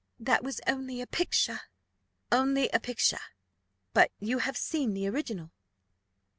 "That 0.19 0.43
was 0.43 0.59
only 0.65 0.99
a 0.99 1.05
picture." 1.05 1.61
"Only 2.31 2.69
a 2.69 2.79
picture! 2.79 3.21
but 3.93 4.11
you 4.19 4.39
have 4.39 4.57
seen 4.57 4.95
the 4.95 5.07
original?" 5.07 5.51